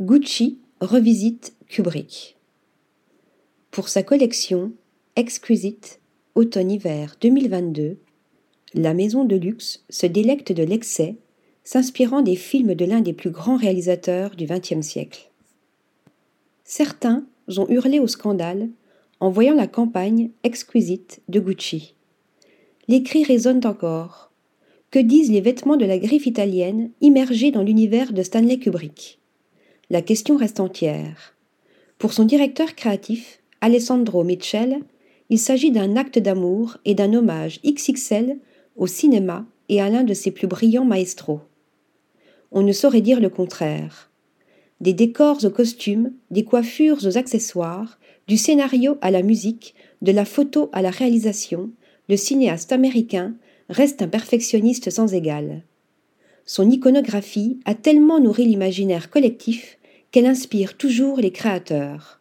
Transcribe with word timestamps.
Gucci 0.00 0.56
revisite 0.80 1.54
Kubrick. 1.68 2.38
Pour 3.70 3.90
sa 3.90 4.02
collection 4.02 4.72
Exquisite 5.14 6.00
Automne-Hiver 6.34 7.16
2022, 7.20 7.98
la 8.72 8.94
maison 8.94 9.24
de 9.24 9.36
luxe 9.36 9.84
se 9.90 10.06
délecte 10.06 10.52
de 10.52 10.62
l'excès, 10.62 11.16
s'inspirant 11.64 12.22
des 12.22 12.36
films 12.36 12.74
de 12.74 12.86
l'un 12.86 13.02
des 13.02 13.12
plus 13.12 13.28
grands 13.28 13.58
réalisateurs 13.58 14.36
du 14.36 14.46
XXe 14.46 14.80
siècle. 14.80 15.30
Certains 16.64 17.26
ont 17.58 17.68
hurlé 17.68 17.98
au 17.98 18.06
scandale 18.06 18.70
en 19.20 19.28
voyant 19.28 19.54
la 19.54 19.66
campagne 19.66 20.30
Exquisite 20.44 21.20
de 21.28 21.40
Gucci. 21.40 21.94
Les 22.88 23.02
cris 23.02 23.24
résonnent 23.24 23.66
encore. 23.66 24.32
Que 24.90 24.98
disent 24.98 25.30
les 25.30 25.42
vêtements 25.42 25.76
de 25.76 25.84
la 25.84 25.98
griffe 25.98 26.24
italienne 26.24 26.90
immergés 27.02 27.50
dans 27.50 27.62
l'univers 27.62 28.14
de 28.14 28.22
Stanley 28.22 28.58
Kubrick? 28.58 29.19
La 29.92 30.02
question 30.02 30.36
reste 30.36 30.60
entière. 30.60 31.34
Pour 31.98 32.12
son 32.12 32.24
directeur 32.24 32.76
créatif, 32.76 33.40
Alessandro 33.60 34.22
Mitchell, 34.22 34.78
il 35.30 35.38
s'agit 35.40 35.72
d'un 35.72 35.96
acte 35.96 36.20
d'amour 36.20 36.78
et 36.84 36.94
d'un 36.94 37.12
hommage 37.12 37.60
XXL 37.66 38.38
au 38.76 38.86
cinéma 38.86 39.46
et 39.68 39.80
à 39.80 39.90
l'un 39.90 40.04
de 40.04 40.14
ses 40.14 40.30
plus 40.30 40.46
brillants 40.46 40.84
maestros. 40.84 41.40
On 42.52 42.62
ne 42.62 42.70
saurait 42.70 43.00
dire 43.00 43.18
le 43.18 43.30
contraire. 43.30 44.12
Des 44.80 44.92
décors 44.92 45.44
aux 45.44 45.50
costumes, 45.50 46.12
des 46.30 46.44
coiffures 46.44 47.04
aux 47.04 47.18
accessoires, 47.18 47.98
du 48.28 48.36
scénario 48.36 48.96
à 49.00 49.10
la 49.10 49.22
musique, 49.22 49.74
de 50.02 50.12
la 50.12 50.24
photo 50.24 50.70
à 50.72 50.82
la 50.82 50.90
réalisation, 50.90 51.70
le 52.08 52.16
cinéaste 52.16 52.70
américain 52.70 53.34
reste 53.68 54.02
un 54.02 54.08
perfectionniste 54.08 54.90
sans 54.90 55.14
égal. 55.14 55.64
Son 56.44 56.70
iconographie 56.70 57.58
a 57.64 57.74
tellement 57.74 58.20
nourri 58.20 58.44
l'imaginaire 58.44 59.10
collectif 59.10 59.79
qu'elle 60.10 60.26
inspire 60.26 60.76
toujours 60.76 61.18
les 61.18 61.30
créateurs. 61.30 62.20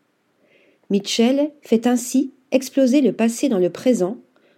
Mitchell 0.90 1.52
fait 1.62 1.88
ainsi 1.88 2.32
exploser 2.52 3.02
le 3.02 3.14
passé 3.14 3.50
dans 3.50 3.60
le 3.60 3.70
présent, 3.70 4.18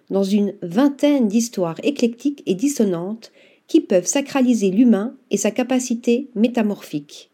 dans 0.10 0.24
une 0.24 0.54
vingtaine 0.62 1.28
d'histoires 1.28 1.80
éclectiques 1.84 2.44
et 2.46 2.56
dissonantes 2.56 3.32
qui 3.68 3.82
peuvent 3.82 4.06
sacraliser 4.06 4.70
l'humain 4.70 5.16
et 5.30 5.38
sa 5.38 5.52
capacité 5.52 6.30
métamorphique. 6.36 7.32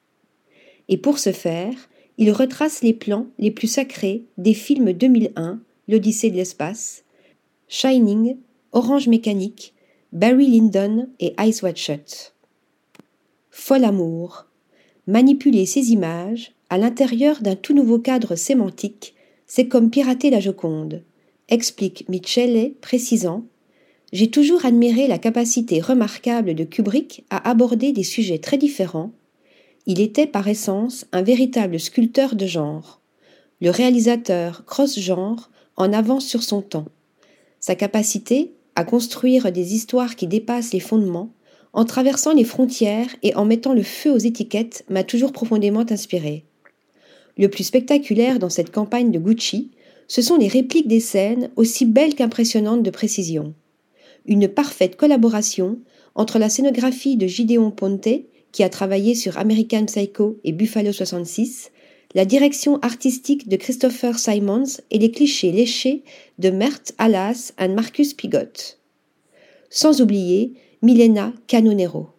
Et 0.90 0.98
pour 0.98 1.20
ce 1.20 1.32
faire, 1.32 1.74
il 2.18 2.32
retrace 2.32 2.82
les 2.82 2.94
plans 2.94 3.28
les 3.40 3.52
plus 3.52 3.68
sacrés 3.68 4.24
des 4.38 4.54
films 4.54 4.94
2001, 4.94 5.60
L'Odyssée 5.88 6.30
de 6.30 6.36
l'espace, 6.36 7.04
Shining, 7.68 8.38
Orange 8.72 9.08
Mécanique, 9.08 9.74
Barry 10.12 10.48
Lyndon 10.48 11.10
et 11.20 11.34
Ice 11.40 11.62
White 11.62 11.78
Shut. 11.78 12.34
Fol 13.52 13.84
amour. 13.84 14.46
Manipuler 15.08 15.66
ces 15.66 15.92
images, 15.92 16.52
à 16.70 16.78
l'intérieur 16.78 17.40
d'un 17.42 17.56
tout 17.56 17.74
nouveau 17.74 17.98
cadre 17.98 18.36
sémantique, 18.36 19.16
c'est 19.46 19.70
comme 19.70 19.90
pirater 19.90 20.30
la 20.30 20.42
Joconde, 20.42 21.02
explique 21.48 22.04
Michele, 22.10 22.74
précisant 22.82 23.46
J'ai 24.12 24.30
toujours 24.30 24.66
admiré 24.66 25.08
la 25.08 25.18
capacité 25.18 25.80
remarquable 25.80 26.56
de 26.56 26.66
Kubrick 26.66 27.24
à 27.30 27.50
aborder 27.50 27.94
des 27.94 28.04
sujets 28.04 28.40
très 28.40 28.58
différents. 28.58 29.14
Il 29.86 30.02
était 30.02 30.28
par 30.28 30.50
essence 30.50 31.06
un 31.14 31.22
véritable 31.22 31.80
sculpteur 31.80 32.36
de 32.36 32.46
genre. 32.46 33.00
Le 33.62 33.70
réalisateur 33.70 34.66
cross-genre 34.66 35.50
en 35.78 35.94
avance 35.94 36.26
sur 36.26 36.44
son 36.44 36.62
temps. 36.62 36.88
Sa 37.62 37.76
capacité 37.76 38.52
à 38.76 38.84
construire 38.84 39.54
des 39.54 39.74
histoires 39.74 40.18
qui 40.18 40.28
dépassent 40.28 40.74
les 40.74 40.82
fondements, 40.82 41.32
en 41.74 41.86
traversant 41.86 42.34
les 42.34 42.44
frontières 42.44 43.16
et 43.24 43.36
en 43.36 43.46
mettant 43.46 43.74
le 43.74 43.84
feu 43.84 44.12
aux 44.12 44.18
étiquettes, 44.18 44.84
m'a 44.90 45.04
toujours 45.04 45.32
profondément 45.32 45.86
inspiré. 45.90 46.46
Le 47.38 47.50
plus 47.50 47.66
spectaculaire 47.66 48.40
dans 48.40 48.50
cette 48.50 48.72
campagne 48.72 49.12
de 49.12 49.20
Gucci, 49.20 49.72
ce 50.08 50.22
sont 50.22 50.38
les 50.38 50.48
répliques 50.48 50.88
des 50.88 51.00
scènes 51.00 51.52
aussi 51.56 51.86
belles 51.86 52.16
qu'impressionnantes 52.16 52.84
de 52.84 52.90
précision. 52.90 53.54
Une 54.26 54.48
parfaite 54.48 54.96
collaboration 54.96 55.80
entre 56.16 56.40
la 56.40 56.50
scénographie 56.50 57.18
de 57.18 57.28
Gideon 57.28 57.72
Ponte, 57.72 58.08
qui 58.52 58.64
a 58.64 58.70
travaillé 58.70 59.14
sur 59.14 59.38
American 59.38 59.86
Psycho 59.86 60.40
et 60.44 60.52
Buffalo 60.52 60.92
66, 60.92 61.72
la 62.16 62.26
direction 62.26 62.80
artistique 62.80 63.48
de 63.48 63.58
Christopher 63.58 64.18
Simons 64.18 64.80
et 64.90 64.98
les 64.98 65.12
clichés 65.12 65.52
léchés 65.52 66.04
de 66.40 66.50
Mert 66.50 66.82
Alas 66.98 67.54
et 67.60 67.68
Marcus 67.68 68.14
Pigot. 68.14 68.78
Sans 69.70 70.02
oublier 70.02 70.54
Milena 70.82 71.34
Canonero 71.48 72.18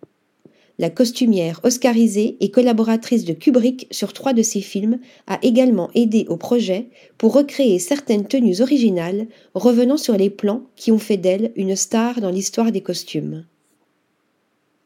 la 0.78 0.91
costumière 0.91 1.60
oscarisée 1.64 2.36
et 2.41 2.50
collaboratrice 2.50 3.24
de 3.24 3.32
Kubrick 3.32 3.88
sur 3.91 4.12
trois 4.12 4.32
de 4.32 4.42
ses 4.42 4.60
films, 4.60 5.00
a 5.26 5.38
également 5.42 5.91
aidé 5.94 6.24
au 6.28 6.36
projet 6.36 6.88
pour 7.18 7.34
recréer 7.34 7.78
certaines 7.78 8.26
tenues 8.26 8.60
originales 8.60 9.26
revenant 9.54 9.97
sur 9.97 10.16
les 10.16 10.30
plans 10.30 10.62
qui 10.76 10.92
ont 10.92 10.98
fait 10.98 11.16
d'elle 11.16 11.52
une 11.56 11.74
star 11.74 12.20
dans 12.20 12.30
l'histoire 12.30 12.70
des 12.70 12.80
costumes. 12.80 13.44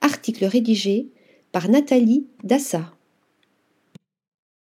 Article 0.00 0.46
rédigé 0.46 1.08
par 1.52 1.68
Nathalie 1.68 2.26
Dassa. 2.42 2.92